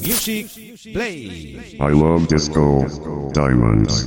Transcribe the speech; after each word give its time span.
Music 0.00 0.46
Play. 0.92 1.76
I 1.80 1.92
love 1.92 2.28
disco 2.28 2.84
diamonds. 3.32 4.06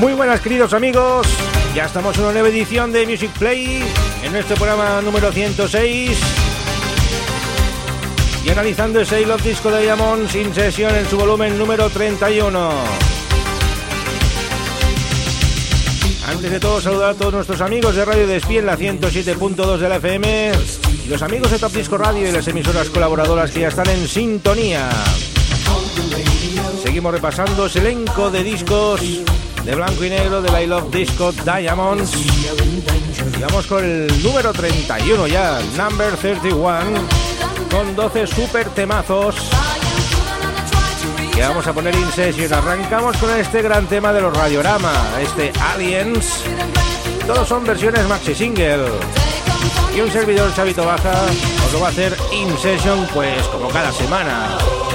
Muy 0.00 0.12
buenas 0.12 0.40
queridos 0.40 0.74
amigos, 0.74 1.26
ya 1.76 1.84
estamos 1.84 2.16
en 2.16 2.22
una 2.22 2.32
nueva 2.32 2.48
edición 2.48 2.90
de 2.90 3.06
Music 3.06 3.30
Play, 3.38 3.82
en 4.22 4.32
nuestro 4.32 4.56
programa 4.56 5.02
número 5.02 5.30
106 5.30 6.18
y 8.42 8.48
analizando 8.48 9.02
ese 9.02 9.26
Love 9.26 9.42
Disco 9.42 9.70
Diamond 9.76 10.26
sin 10.26 10.54
sesión 10.54 10.94
en 10.96 11.06
su 11.06 11.18
volumen 11.18 11.58
número 11.58 11.90
31. 11.90 12.70
Antes 16.26 16.50
de 16.50 16.60
todo 16.60 16.80
saludar 16.80 17.10
a 17.10 17.14
todos 17.14 17.34
nuestros 17.34 17.60
amigos 17.60 17.94
de 17.94 18.06
Radio 18.06 18.26
Despí 18.26 18.56
en 18.56 18.64
la 18.64 18.78
107.2 18.78 19.76
de 19.76 19.88
la 19.90 19.96
FM 19.96 20.52
y 21.04 21.08
los 21.10 21.20
amigos 21.20 21.50
de 21.50 21.58
Top 21.58 21.72
Disco 21.72 21.98
Radio 21.98 22.26
y 22.26 22.32
las 22.32 22.48
emisoras 22.48 22.88
colaboradoras 22.88 23.50
que 23.50 23.60
ya 23.60 23.68
están 23.68 23.90
en 23.90 24.08
sintonía. 24.08 24.88
Seguimos 26.82 27.12
repasando 27.12 27.66
ese 27.66 27.80
elenco 27.80 28.30
de 28.30 28.42
discos 28.42 29.02
de 29.66 29.74
blanco 29.74 30.04
y 30.04 30.10
negro 30.10 30.40
de 30.40 30.62
I 30.62 30.66
Love 30.66 30.90
Disco 30.92 31.32
Diamonds. 31.32 32.12
Vamos 33.40 33.66
con 33.66 33.84
el 33.84 34.22
número 34.22 34.52
31 34.52 35.26
ya, 35.26 35.58
number 35.76 36.14
31, 36.14 36.80
con 37.68 37.96
12 37.96 38.26
super 38.28 38.68
temazos 38.70 39.34
que 41.34 41.42
vamos 41.42 41.66
a 41.66 41.72
poner 41.72 41.96
in 41.96 42.12
session. 42.12 42.52
Arrancamos 42.52 43.16
con 43.16 43.28
este 43.36 43.60
gran 43.60 43.86
tema 43.86 44.12
de 44.12 44.20
los 44.20 44.36
Radiorama, 44.36 44.92
este 45.20 45.52
Aliens. 45.72 46.44
Todos 47.26 47.48
son 47.48 47.64
versiones 47.64 48.06
maxi 48.06 48.36
single. 48.36 48.86
Y 49.96 50.00
un 50.00 50.12
servidor 50.12 50.54
Chavito 50.54 50.86
Baja 50.86 51.24
os 51.66 51.72
lo 51.72 51.80
va 51.80 51.88
a 51.88 51.90
hacer 51.90 52.16
in 52.32 52.56
session, 52.56 53.04
pues 53.12 53.42
como 53.48 53.68
cada 53.68 53.90
semana. 53.90 54.85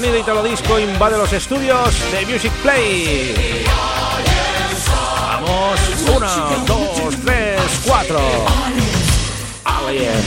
Sonido 0.00 0.16
italo 0.16 0.44
disco 0.44 0.78
invade 0.78 1.18
los 1.18 1.32
estudios 1.32 1.92
de 2.12 2.24
Music 2.24 2.52
Play. 2.62 3.64
Vamos, 5.20 5.80
uno, 6.14 6.64
dos, 6.64 7.16
tres, 7.24 7.60
cuatro. 7.84 8.20
Aliens. 9.64 10.24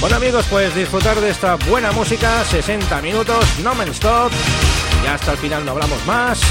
Bueno 0.00 0.16
amigos, 0.16 0.44
pues 0.50 0.74
disfrutar 0.74 1.18
de 1.18 1.30
esta 1.30 1.54
buena 1.54 1.92
música, 1.92 2.44
60 2.44 3.00
minutos, 3.00 3.42
no 3.62 3.74
men 3.74 3.88
stop. 3.88 4.30
Y 5.02 5.06
hasta 5.06 5.32
el 5.32 5.38
final 5.38 5.64
no 5.64 5.70
hablamos 5.70 6.04
más. 6.04 6.42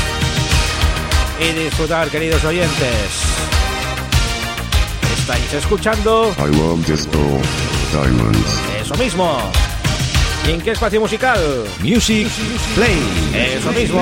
Y 1.40 1.52
disfrutar, 1.54 2.10
queridos 2.10 2.44
oyentes. 2.44 3.22
Estáis 5.20 5.54
escuchando 5.54 6.34
I 6.40 6.48
love 6.58 6.84
disco 6.88 7.20
diamonds. 7.92 8.60
eso 8.82 8.96
mismo. 8.96 9.52
¿Y 10.48 10.52
en 10.52 10.62
qué 10.62 10.72
espacio 10.72 11.02
musical? 11.02 11.40
Music 11.82 12.30
Play. 12.74 12.98
Eso 13.34 13.72
mismo. 13.74 14.02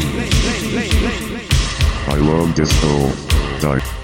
I 2.41 2.43
love 2.43 2.55
disco 2.55 3.11
diamonds. 3.59 4.00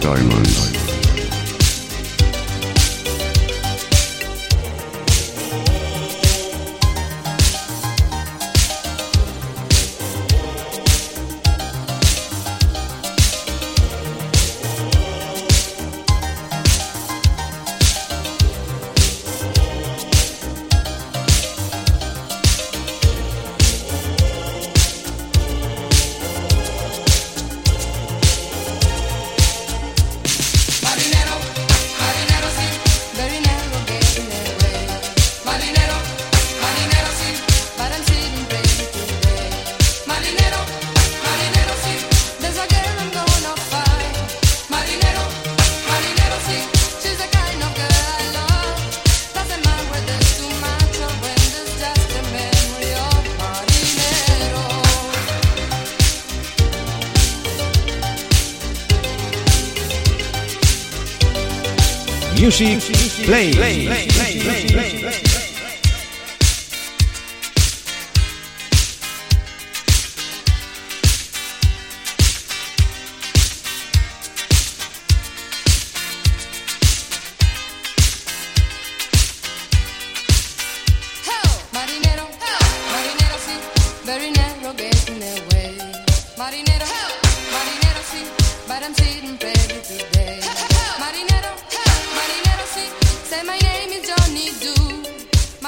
Diamonds. 0.00 0.83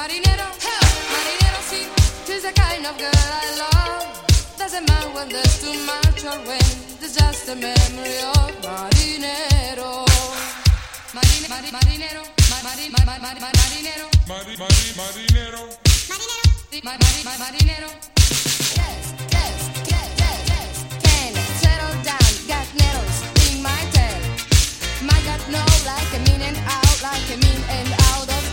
Marinero, 0.07 0.47
hey, 0.63 0.87
marinero, 1.11 1.59
see, 1.67 1.83
she's 2.25 2.43
the 2.43 2.53
kind 2.53 2.85
of 2.85 2.97
girl 2.97 3.11
I 3.11 3.43
love. 3.59 4.07
Doesn't 4.57 4.87
matter 4.87 5.09
when 5.09 5.27
there's 5.27 5.59
too 5.59 5.75
much 5.83 6.23
or 6.23 6.39
when 6.47 6.63
there's 7.01 7.17
just 7.17 7.49
a 7.49 7.55
memory 7.55 8.15
of 8.23 8.55
Marinero. 8.63 10.07
marinero, 11.11 11.51
mari, 11.51 11.71
marinero, 11.75 12.23
marinero, 12.47 13.03
marinero, 13.51 14.07
marinero, 14.23 15.63
marinero. 17.43 17.89
Yes, 18.79 19.11
yes, 19.35 19.55
yes, 19.91 20.07
yes, 20.23 20.39
yes. 20.47 20.85
Can 21.03 21.35
settle 21.59 21.95
down, 22.07 22.31
got 22.47 22.67
nettles 22.79 23.17
in 23.51 23.61
my 23.61 23.81
tail. 23.91 24.23
My 25.03 25.19
got 25.27 25.43
no 25.51 25.63
like 25.83 26.11
a 26.15 26.19
mean 26.31 26.41
and 26.47 26.59
out, 26.63 26.97
like 27.03 27.27
a 27.27 27.37
mean 27.43 27.61
and 27.67 27.91
out 28.07 28.29
of. 28.29 28.46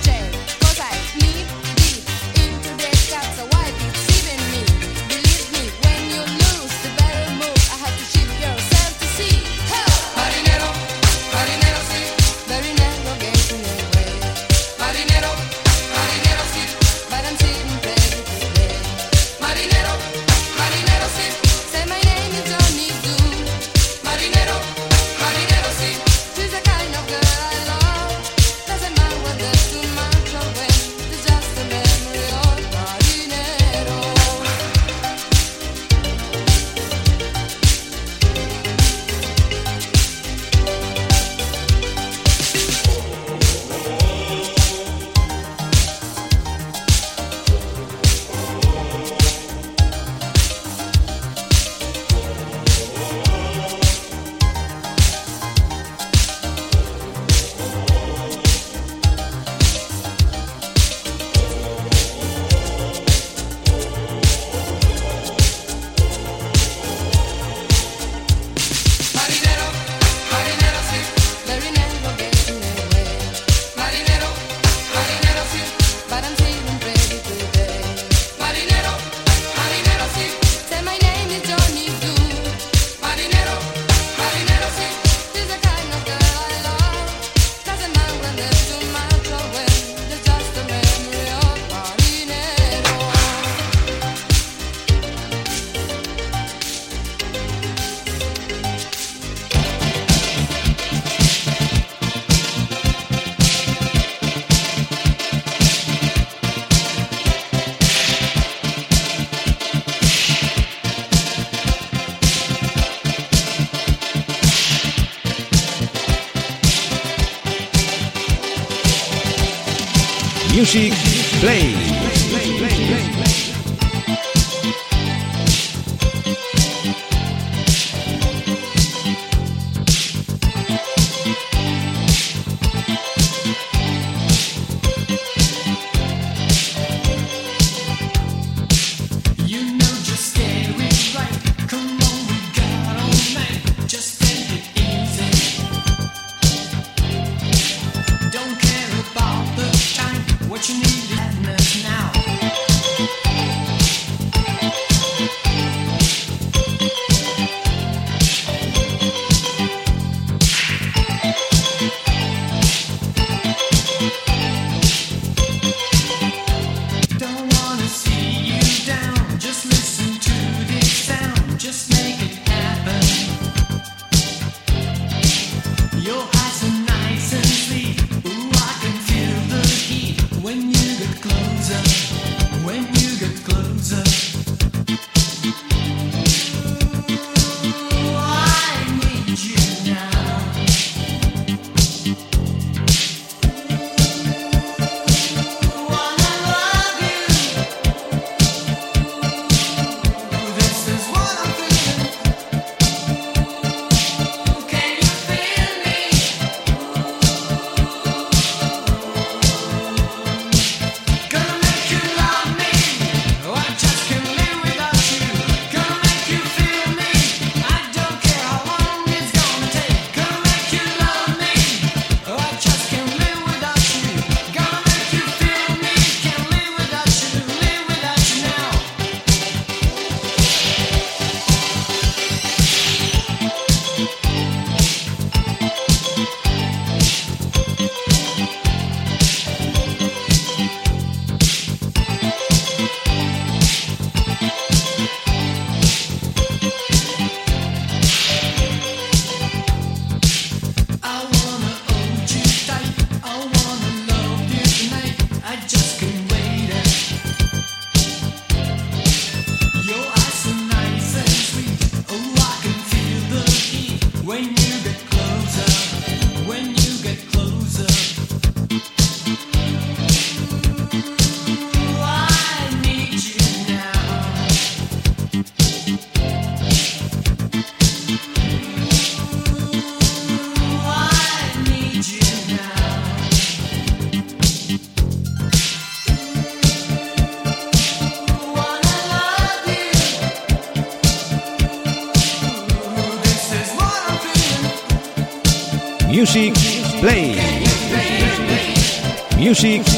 Music 299.44 299.93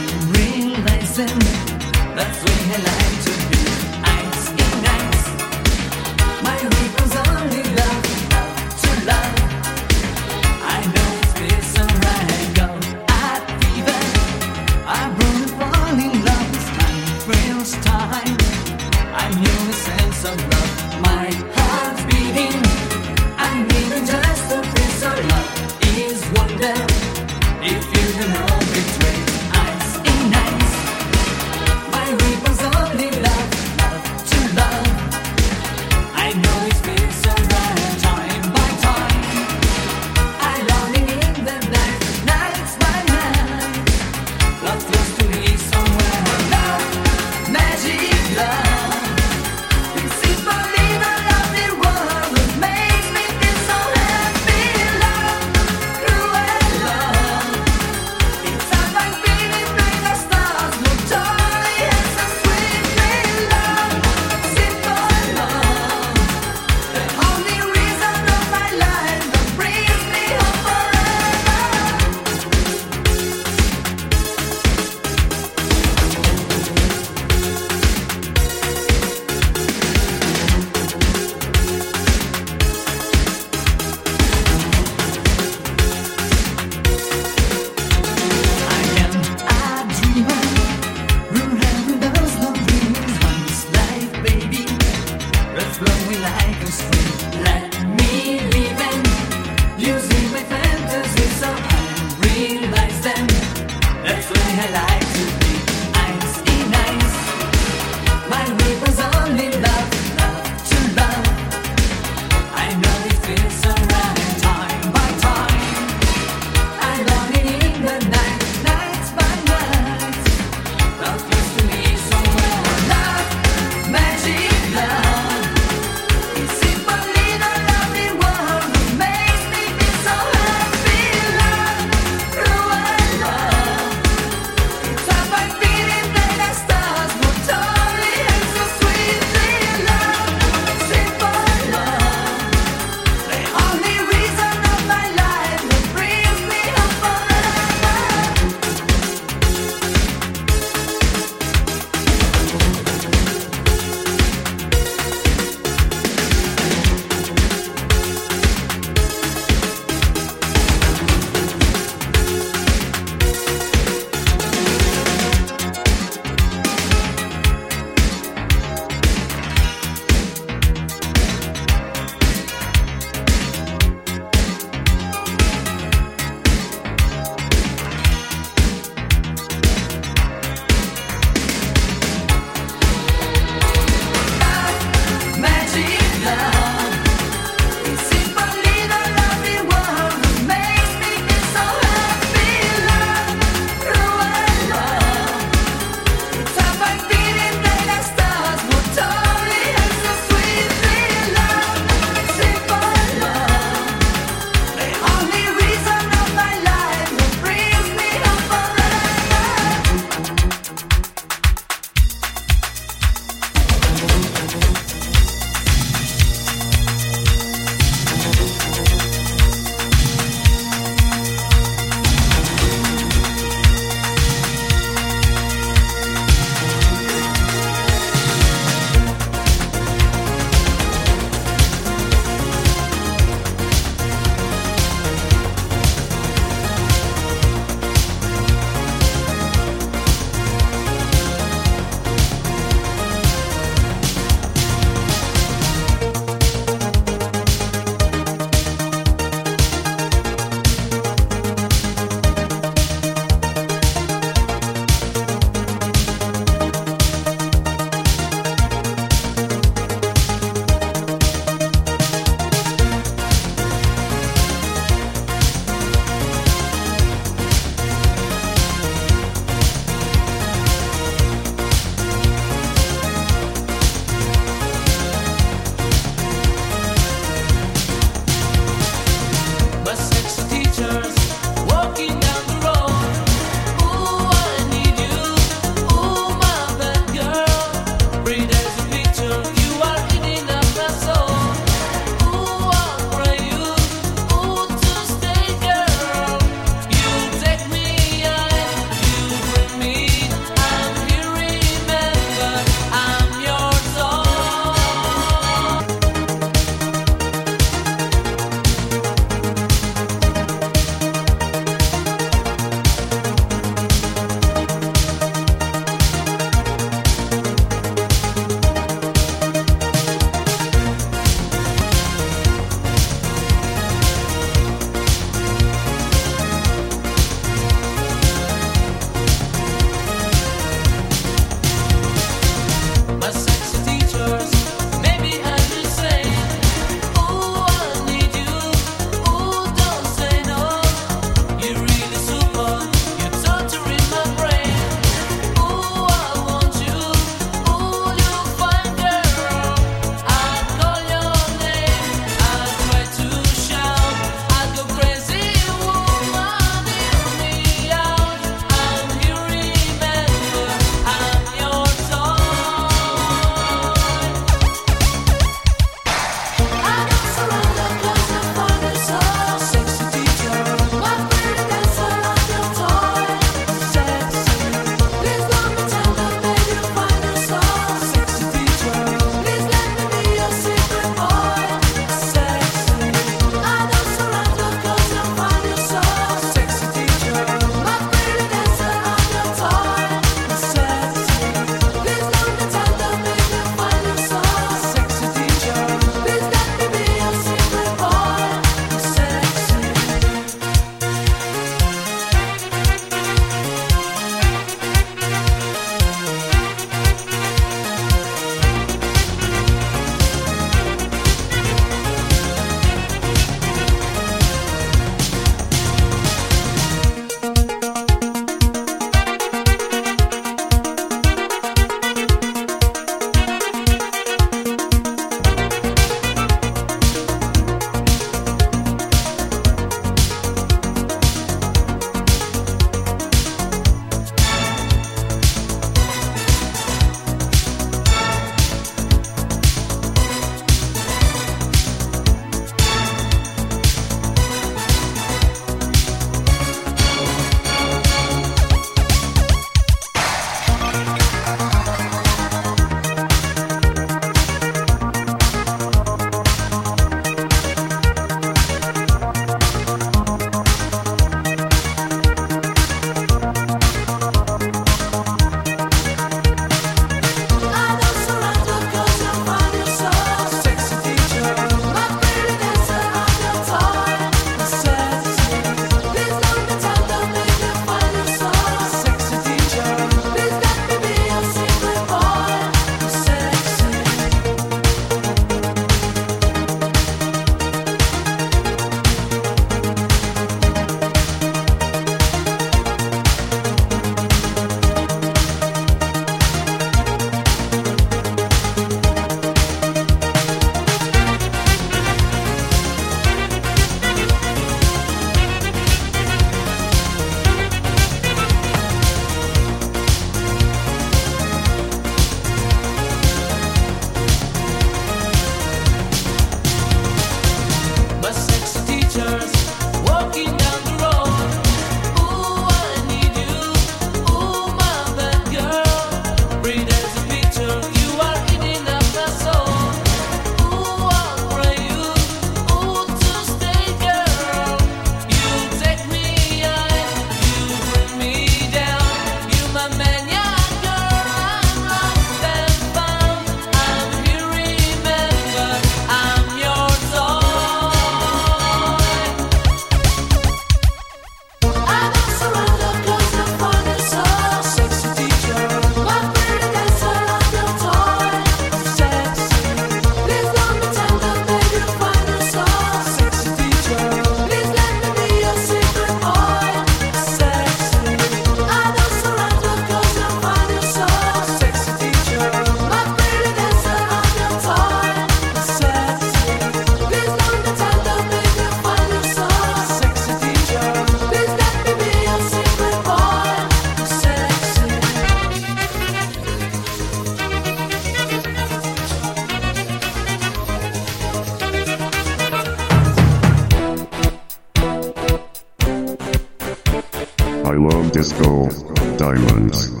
Diamonds. 599.21 600.00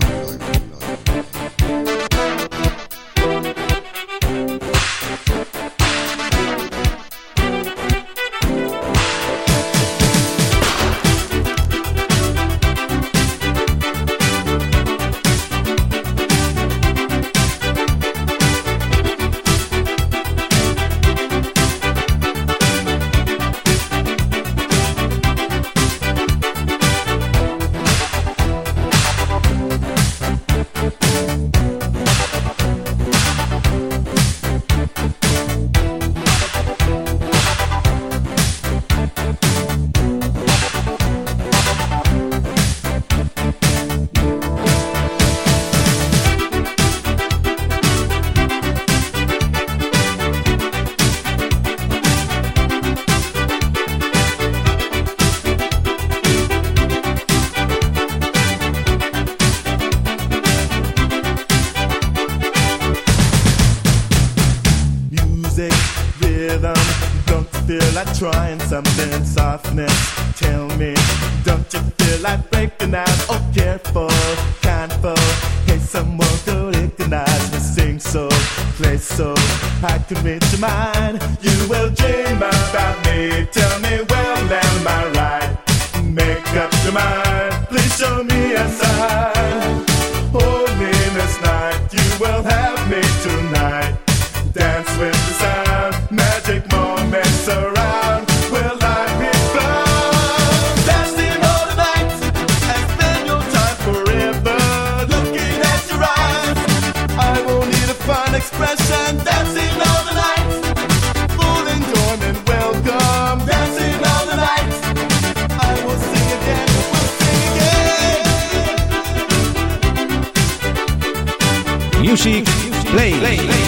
Will 122.11 122.17
sing 122.17 122.33
again. 122.35 122.51
Music 122.91 123.19
Play. 123.21 123.60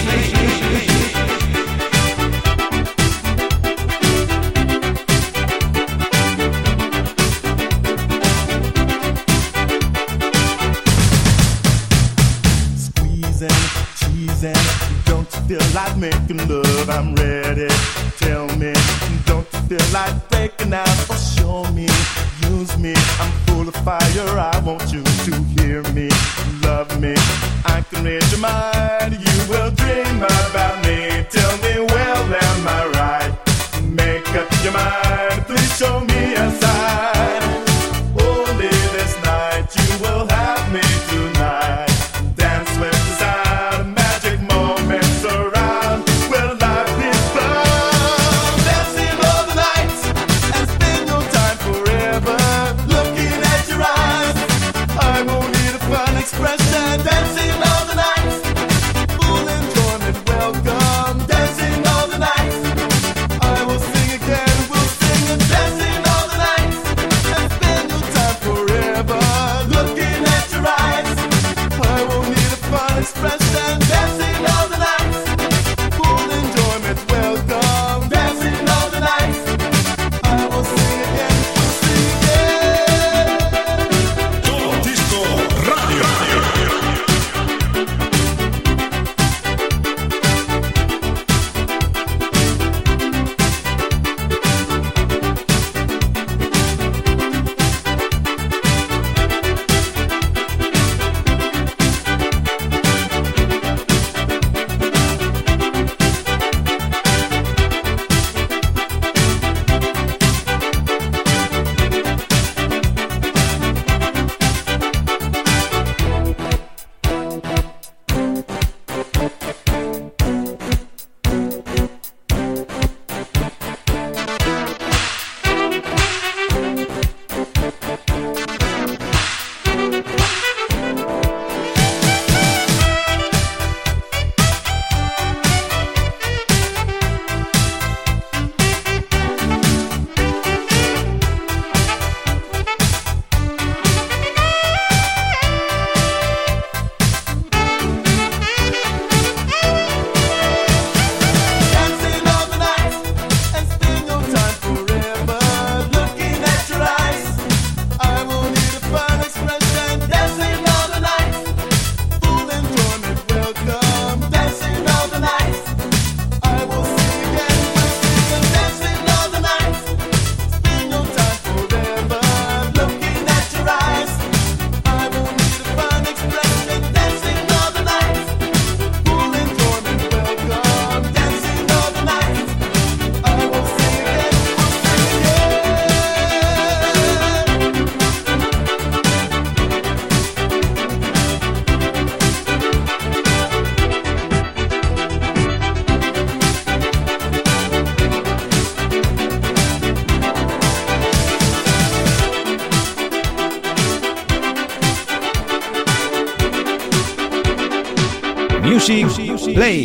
Play. 209.54 209.83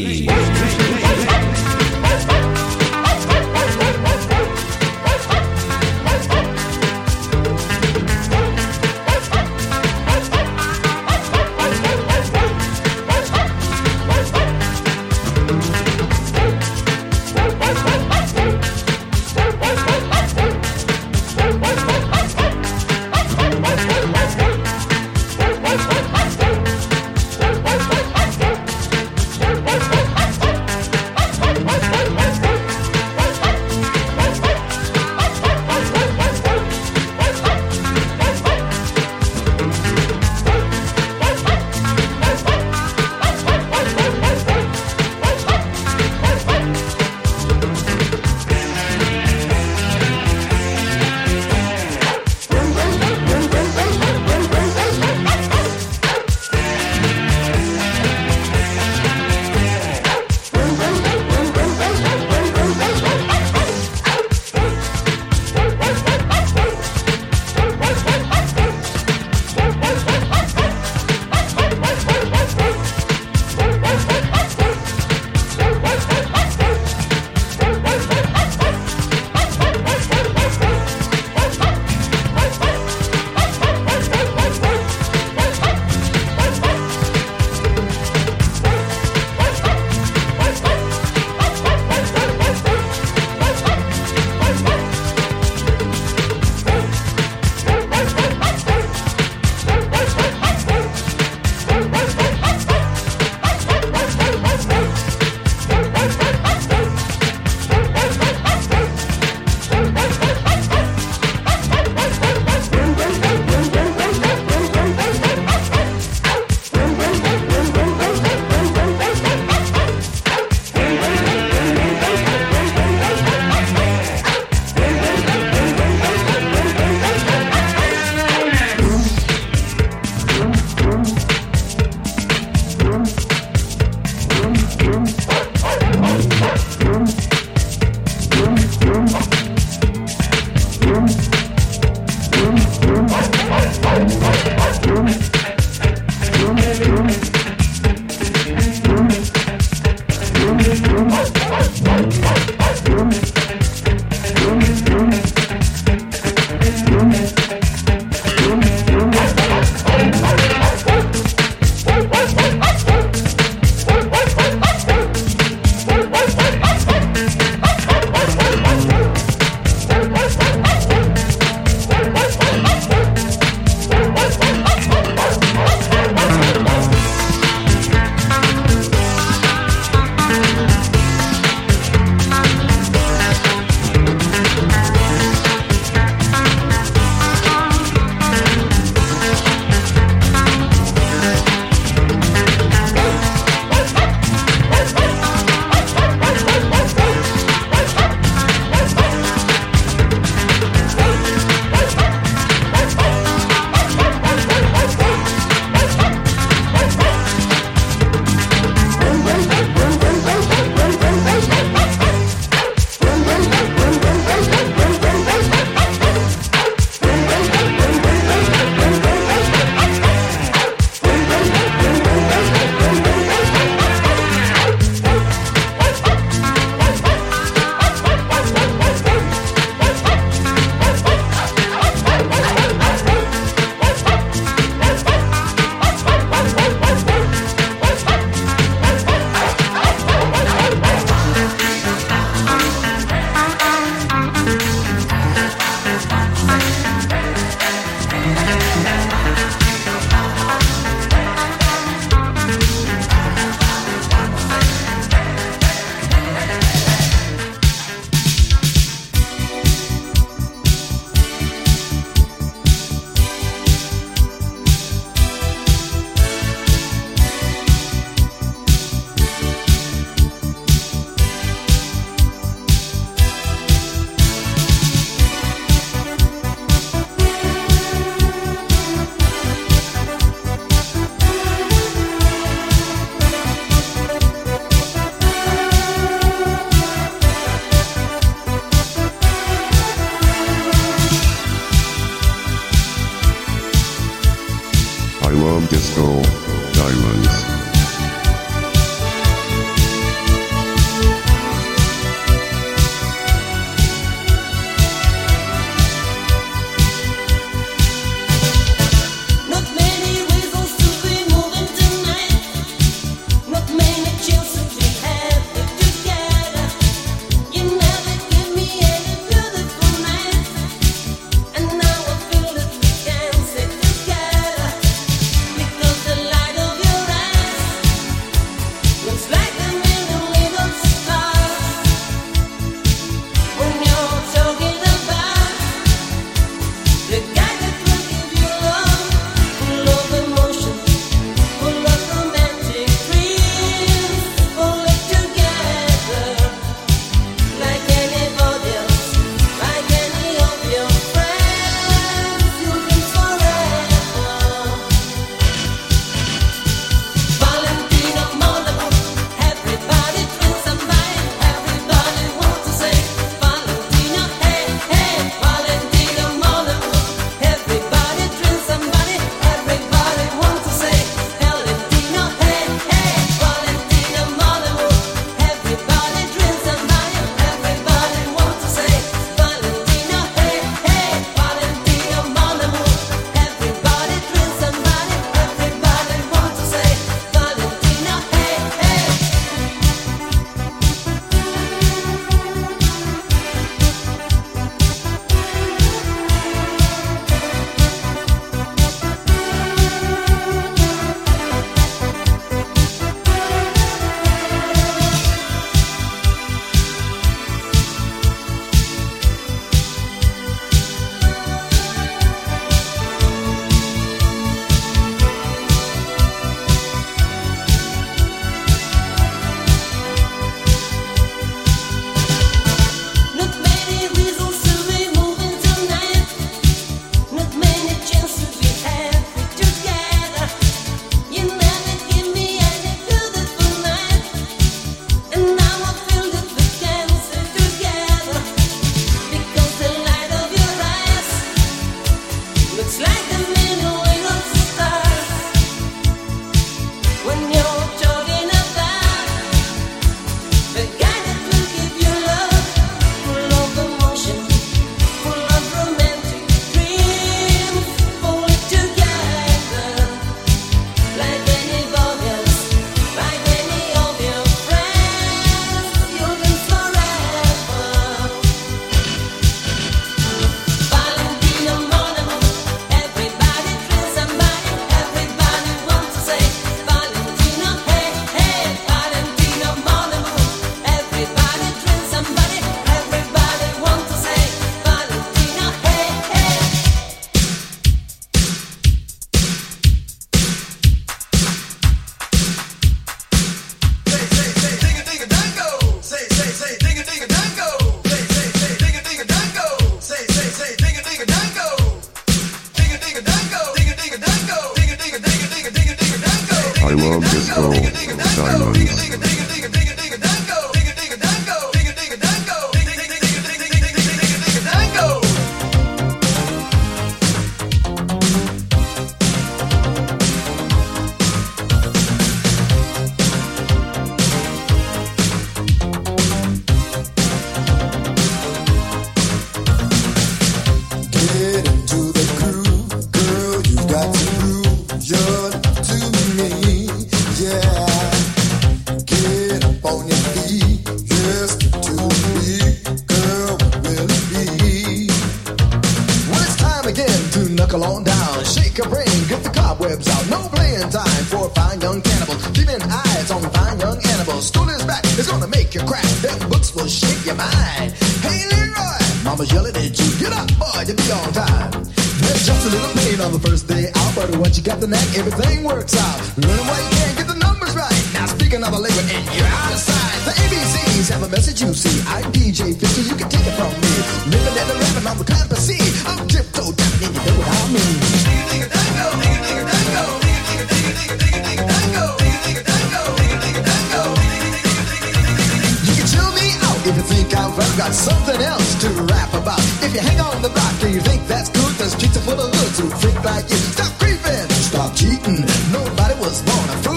by 593.28 593.40
you. 593.50 593.60
Stop 593.76 593.92
creeping, 594.00 594.48
stop 594.70 594.94
cheating. 594.94 595.44
Nobody 595.72 596.14
was 596.20 596.42
born 596.42 596.87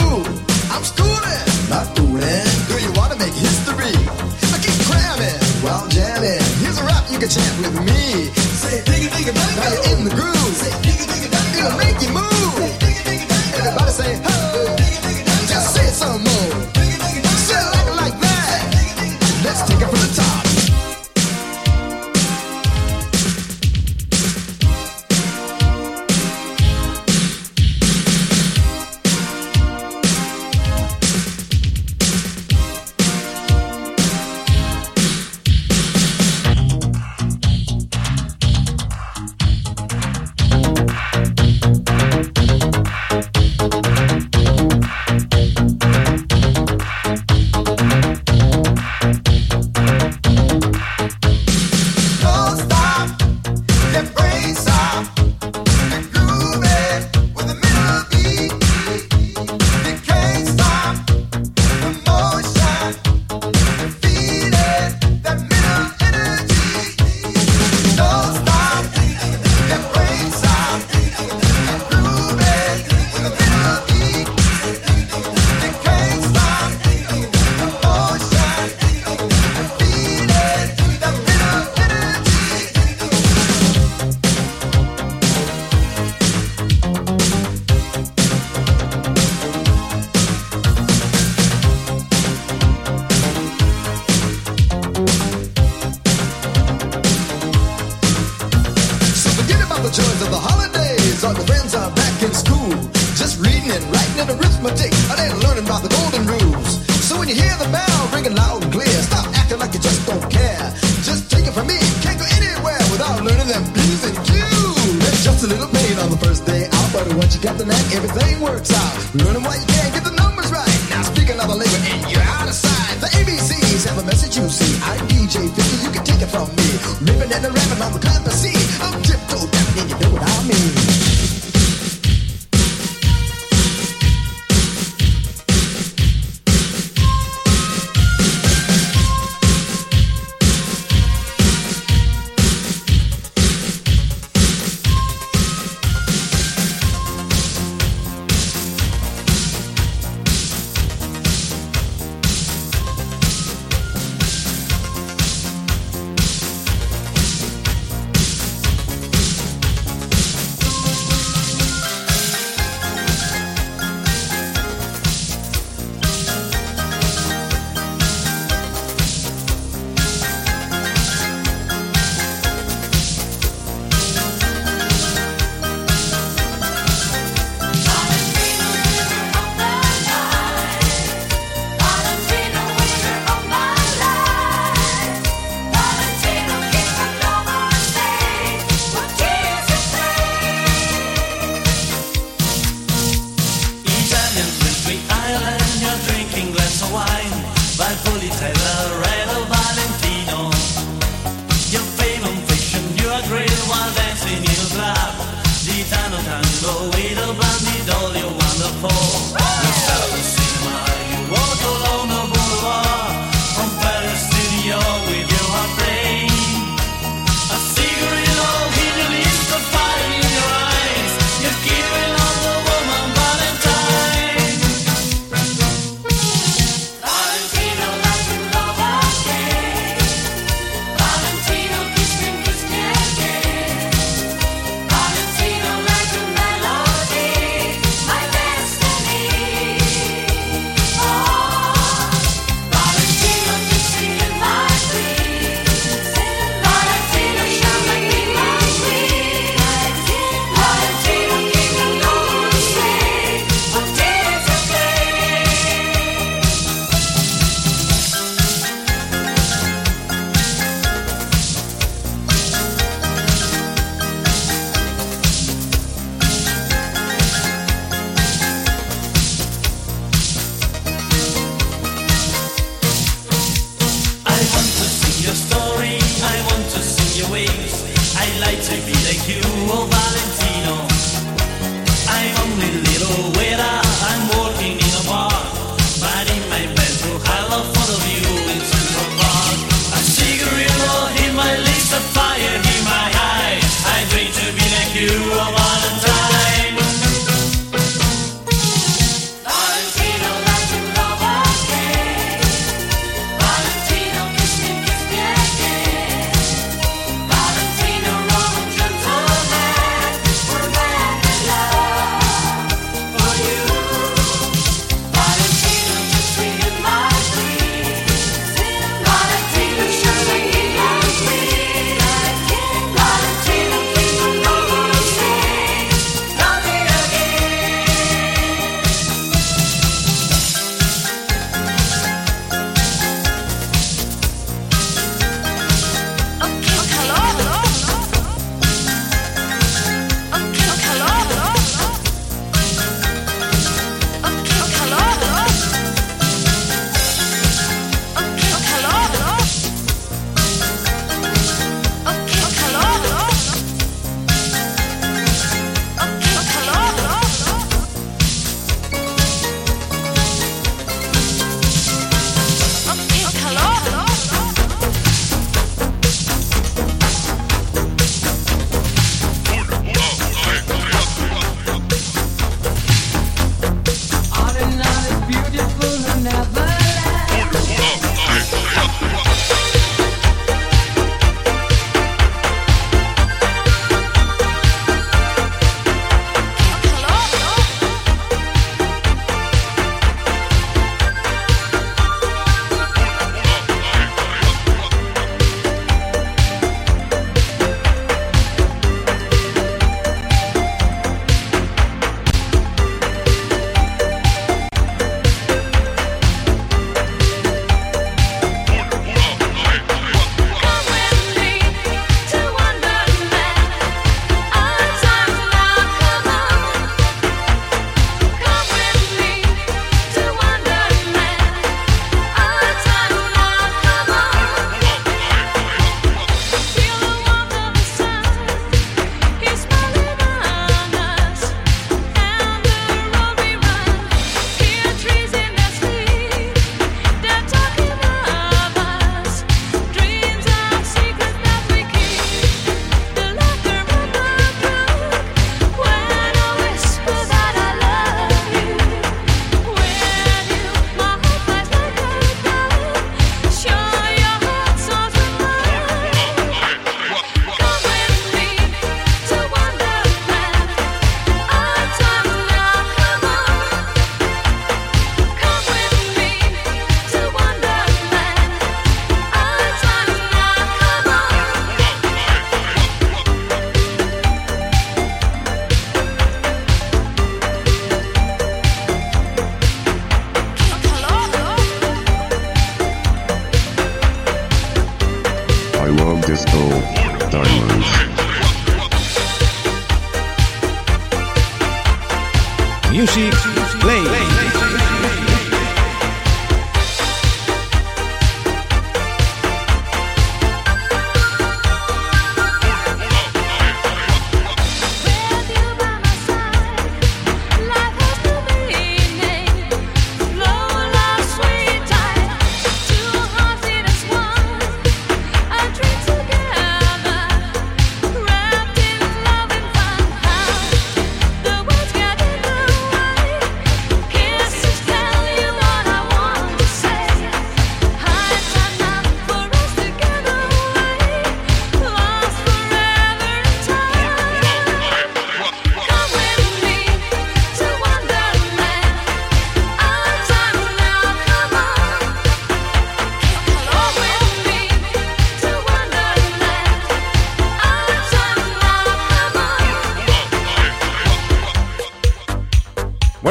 I 198.24 198.54
love. 198.54 198.91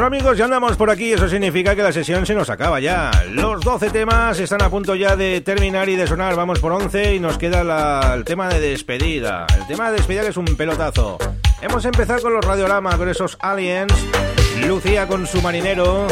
Bueno 0.00 0.16
amigos, 0.16 0.38
ya 0.38 0.46
andamos 0.46 0.78
por 0.78 0.88
aquí, 0.88 1.12
eso 1.12 1.28
significa 1.28 1.76
que 1.76 1.82
la 1.82 1.92
sesión 1.92 2.24
se 2.24 2.34
nos 2.34 2.48
acaba 2.48 2.80
ya. 2.80 3.10
Los 3.32 3.60
12 3.60 3.90
temas 3.90 4.40
están 4.40 4.62
a 4.62 4.70
punto 4.70 4.94
ya 4.94 5.14
de 5.14 5.42
terminar 5.42 5.90
y 5.90 5.96
de 5.96 6.06
sonar, 6.06 6.34
vamos 6.36 6.58
por 6.58 6.72
11 6.72 7.16
y 7.16 7.20
nos 7.20 7.36
queda 7.36 7.62
la, 7.62 8.14
el 8.14 8.24
tema 8.24 8.48
de 8.48 8.60
despedida. 8.60 9.46
El 9.54 9.66
tema 9.66 9.90
de 9.90 9.98
despedida 9.98 10.22
que 10.22 10.28
es 10.28 10.38
un 10.38 10.46
pelotazo. 10.56 11.18
Hemos 11.60 11.84
empezado 11.84 12.22
con 12.22 12.32
los 12.32 12.42
Radiorama, 12.42 12.96
con 12.96 13.10
esos 13.10 13.36
aliens, 13.40 13.92
Lucía 14.66 15.06
con 15.06 15.26
su 15.26 15.42
marinero, 15.42 16.06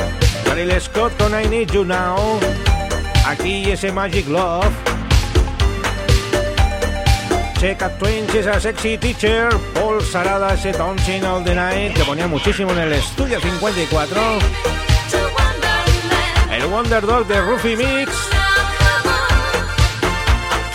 Daryl 0.45 0.78
Scott 0.82 1.16
con 1.16 1.32
I 1.43 1.49
Need 1.49 1.70
You 1.70 1.86
Now, 1.86 2.39
aquí 3.26 3.70
ese 3.70 3.91
Magic 3.91 4.28
Love. 4.28 4.88
Checa 7.59 7.90
Twins, 7.98 8.32
esa 8.36 8.61
sexy 8.61 8.96
teacher. 8.98 9.48
Paul 9.74 10.00
Sarada, 10.00 10.54
ese 10.54 10.70
Dancing 10.70 11.24
All 11.24 11.42
the 11.42 11.56
Night, 11.56 11.92
que 11.92 12.04
ponía 12.04 12.28
muchísimo 12.28 12.70
en 12.70 12.78
el 12.78 12.92
estudio 12.92 13.40
54. 13.40 14.20
El 16.52 16.66
Wonder 16.66 17.04
Dog 17.04 17.26
de 17.26 17.40
Ruffy 17.40 17.74
Mix. 17.74 18.12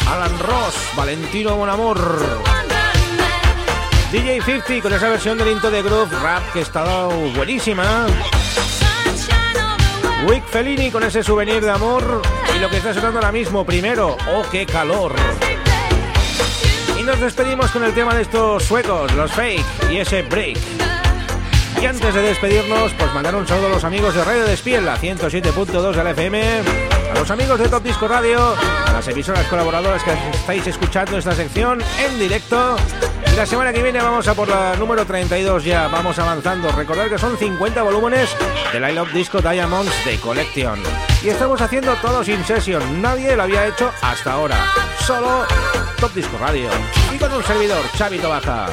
Alan 0.10 0.38
Ross, 0.40 0.76
Valentino 0.98 1.56
Monamor. 1.56 1.98
DJ 4.12 4.42
50 4.42 4.82
con 4.82 4.94
esa 4.94 5.08
versión 5.08 5.38
del 5.38 5.48
Into 5.54 5.72
de 5.72 5.82
Groove 5.82 6.14
Rap 6.22 6.44
que 6.52 6.62
está 6.62 7.06
buenísima. 7.34 8.08
Wick 10.28 10.46
Fellini 10.48 10.92
con 10.92 11.04
ese 11.04 11.24
souvenir 11.24 11.64
de 11.64 11.72
amor. 11.72 12.22
Y 12.54 12.60
lo 12.60 12.70
que 12.70 12.78
está 12.78 12.94
sonando 12.94 13.20
ahora 13.20 13.32
mismo, 13.32 13.66
primero, 13.66 14.18
¡oh 14.34 14.44
qué 14.52 14.66
calor! 14.66 15.16
Nos 17.06 17.20
despedimos 17.20 17.70
con 17.72 17.84
el 17.84 17.94
tema 17.94 18.16
de 18.16 18.22
estos 18.22 18.64
suecos, 18.64 19.14
los 19.14 19.32
fake 19.34 19.66
y 19.92 19.98
ese 19.98 20.22
break. 20.22 20.58
Y 21.82 21.86
antes 21.86 22.14
de 22.14 22.22
despedirnos, 22.22 22.94
pues 22.94 23.14
mandar 23.14 23.36
un 23.36 23.46
saludo 23.46 23.68
a 23.68 23.70
los 23.72 23.84
amigos 23.84 24.16
de 24.16 24.24
Radio 24.24 24.46
Despiel, 24.46 24.86
la 24.86 24.98
107.2 24.98 25.96
de 25.96 26.04
la 26.04 26.12
FM, 26.12 26.62
a 27.12 27.20
los 27.20 27.30
amigos 27.30 27.60
de 27.60 27.68
Top 27.68 27.84
Disco 27.84 28.08
Radio, 28.08 28.56
a 28.88 28.94
las 28.94 29.06
emisoras 29.10 29.46
colaboradoras 29.48 30.02
que 30.02 30.14
estáis 30.34 30.66
escuchando 30.66 31.18
esta 31.18 31.34
sección 31.34 31.82
en 32.00 32.20
directo. 32.20 32.78
Y 33.34 33.36
la 33.36 33.46
semana 33.46 33.74
que 33.74 33.84
viene 33.84 34.02
vamos 34.02 34.26
a 34.30 34.34
por 34.34 34.48
la 34.48 34.76
número 34.78 35.06
32 35.06 35.66
ya, 35.66 35.90
vamos 35.90 36.18
avanzando. 36.20 36.72
Recordad 36.72 37.10
que 37.10 37.18
son 37.18 37.38
50 37.38 37.84
volúmenes 37.84 38.30
del 38.72 38.90
I 38.90 38.94
Love 38.94 39.12
Disco 39.12 39.42
Diamonds 39.42 39.92
de 40.06 40.18
Collection. 40.20 40.80
Y 41.22 41.30
estamos 41.30 41.60
haciendo 41.60 41.96
todo 41.96 42.24
sin 42.24 42.46
session, 42.46 43.02
nadie 43.02 43.36
lo 43.36 43.44
había 43.44 43.68
hecho 43.68 43.92
hasta 44.02 44.32
ahora. 44.32 44.56
Solo 45.06 45.46
Top 46.04 46.14
Disco 46.16 46.38
Radio. 46.38 46.70
Y 47.16 47.18
con 47.18 47.32
un 47.32 47.42
servidor, 47.46 47.82
Chavito 47.98 48.28
Baja. 48.28 48.68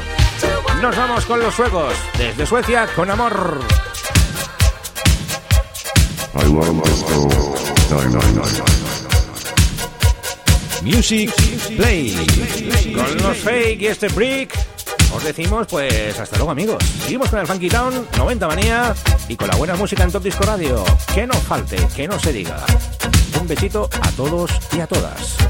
Nos 0.82 0.96
vamos 0.96 1.24
con 1.26 1.38
los 1.38 1.54
suecos, 1.54 1.94
desde 2.18 2.44
Suecia, 2.44 2.88
con 2.96 3.08
amor. 3.08 3.60
I 6.34 6.42
love 6.48 6.82
disco. 6.82 7.28
Music 10.82 11.32
Play. 11.76 12.16
Con 12.96 13.16
los 13.18 13.36
fake 13.36 13.82
y 13.82 13.86
este 13.86 14.08
break, 14.08 14.58
os 15.14 15.22
decimos 15.22 15.68
pues 15.70 16.18
hasta 16.18 16.36
luego 16.36 16.50
amigos. 16.50 16.82
Seguimos 17.04 17.30
con 17.30 17.38
el 17.38 17.46
Funky 17.46 17.68
Town, 17.68 18.08
90 18.16 18.48
manía 18.48 18.92
y 19.28 19.36
con 19.36 19.46
la 19.46 19.54
buena 19.54 19.76
música 19.76 20.02
en 20.02 20.10
Top 20.10 20.24
Disco 20.24 20.42
Radio. 20.42 20.84
Que 21.14 21.28
no 21.28 21.34
falte, 21.34 21.76
que 21.94 22.08
no 22.08 22.18
se 22.18 22.32
diga. 22.32 22.66
Un 23.40 23.46
besito 23.46 23.88
a 24.02 24.10
todos 24.10 24.50
y 24.76 24.80
a 24.80 24.88
todas. 24.88 25.49